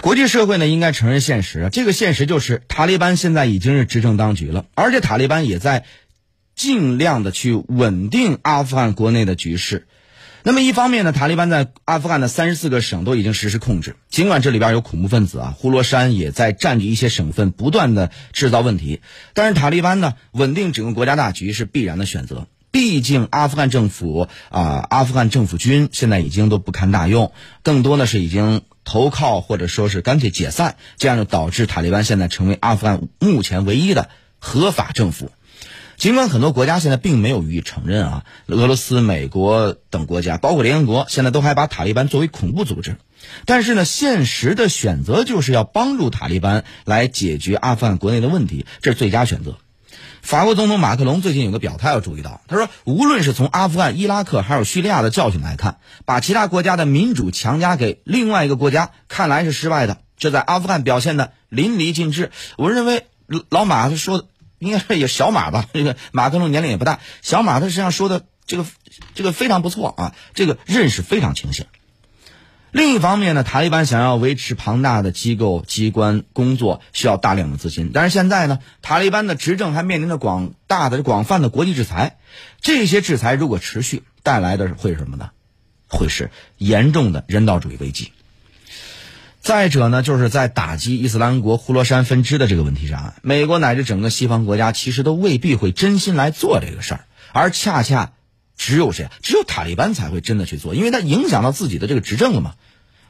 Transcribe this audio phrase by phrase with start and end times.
[0.00, 5.84] 国际社会呢，应该承认现实，这个现实就是塔利班现在已经是执政当局了，而且塔利班也在
[6.54, 9.86] 尽量的去稳定阿富汗国内的局势。
[10.44, 19.00] 那么一方面呢，塔利班在阿富汗的三十四个省都已经实施控制，尽管这里边有恐怖分子啊，呼罗珊也在占据一些省份，不断的制造问题。
[19.34, 22.46] 但是塔利班呢，稳定整个国家大局是必然的选择。
[22.70, 35.30] 毕竟阿富汗政府啊，阿富汗政府军现在已经都不堪大用，更多的是已经投靠或者说是干脆解散，这样就导致塔利班现在成为阿富汗目前唯一的合法政府。
[35.98, 42.96] 尽管很多国家现在并没有予以承认啊，俄罗斯、美国等国家，包括联合国，现在都还把塔利班作为恐怖组织。
[43.44, 49.58] 但是呢，现实的选择就是要帮助塔利班来解决阿富汗国内的问题，这是最佳选择。
[50.22, 59.98] 法国总统马克龙最近有个表态要注意到，他说，无论是从阿富汗、伊拉克还有叙利亚的教训来看，把其他国家的民主强加给另外一个国家，看来是失败的。
[60.16, 62.32] 这在阿富汗表现的淋漓尽致。
[62.56, 63.06] 我认为
[63.48, 64.26] 老马他说的。
[64.60, 68.66] 应该是也小马吧，这 个马克龙年龄也不大，小马他实际上说的这个
[69.14, 71.66] 这个非常不错啊，这个认识非常清醒。
[72.70, 77.90] 另一方面呢，塔利班想要维持庞大的机构机关工作，需要大量的资金。
[77.94, 82.18] 但是现在呢，塔利班的执政还面临着广大的广泛的国际制裁，
[82.60, 85.30] 这些制裁如果持续，带来的会是什么呢？
[85.88, 88.12] 会是严重的人道主义危机。
[89.40, 98.12] 再者呢，就是在打击伊斯兰国呼罗珊分支的这个问题上，美国乃至整个西方国家其实都未必会真心来做这个事儿，而恰恰
[98.58, 99.08] 只有谁？
[99.22, 102.56] 只有塔利班才会真的去做，因为它影响到自己的这个执政了嘛。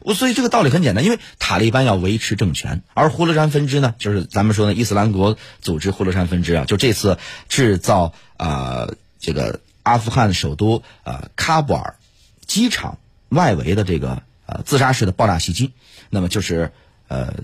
[0.00, 8.88] 我所以这个道理很简单，因为塔利班要维持政权，而呼罗珊分支呢，就是咱们说的伊斯兰国组织呼罗珊分支啊，就这次制造啊
[9.18, 11.96] 这个阿富汗首都啊喀布尔
[12.44, 12.98] 机场
[13.30, 15.72] 外围的这个呃自杀式的爆炸袭击。
[16.10, 16.72] 那么就是，
[17.08, 17.34] 呃，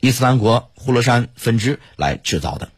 [0.00, 2.70] 伊斯兰国呼罗珊分支来制造的，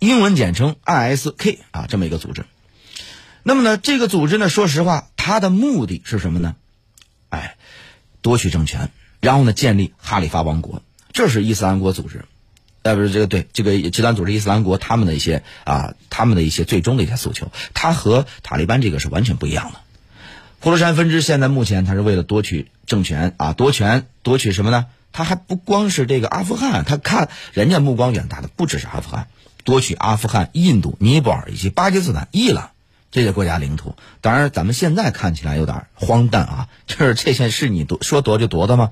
[0.00, 2.44] 英文简称 ISK 啊，这么一个组织。
[3.42, 6.54] 那么呢，这个组织呢，说实话，它的目的是什么呢？
[7.28, 7.56] 哎，
[8.20, 10.82] 夺取政权，然后呢，建立哈里发王国，
[11.12, 12.24] 这是伊斯兰国组织，
[12.82, 19.80] 呃，不是这个对这个极端组织伊斯兰国他们的一些啊，他们的一些最终的一些诉求，它和塔利班这个是完全不一样的。
[20.60, 24.86] 呼罗珊分支现在目前，他是为了夺取政权啊，夺权夺取什么呢？
[25.10, 29.26] 他还不光是这个阿富汗，他看人家目光远大的不只是阿富汗，
[29.64, 32.70] 夺取阿富汗、印度、尼泊尔以及巴基斯坦、伊朗
[33.12, 33.94] 这些国家领土。
[34.20, 38.90] 当然，咱们现在看起来有点荒诞啊，就是这些是你夺说夺就夺的吗？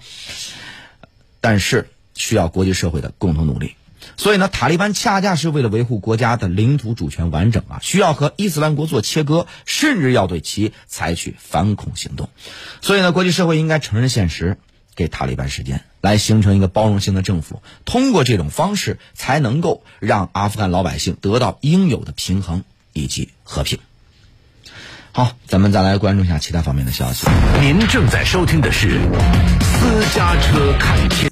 [1.40, 3.74] 但是需要国际社会的共同努力。
[4.16, 12.28] 所以呢，塔利班恰恰是为了维护国家的领土主权完整啊，需要和伊斯兰国做切割，甚至要对其采取反恐行动。
[12.82, 14.58] 所以呢，国际社会应该承认现实，
[14.94, 17.62] 给塔利班时间，来形成一个包容性的政府。
[17.86, 23.78] 通过这种方式，才能够让阿富汗老百姓得到应有的平衡以及和平。
[25.12, 27.26] 好，咱们再来关注一下其他方面的消息。
[27.60, 29.00] 您正在收听的是
[29.60, 31.28] 私家车看天。